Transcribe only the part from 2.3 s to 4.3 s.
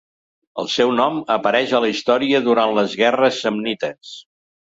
durant les guerres samnites.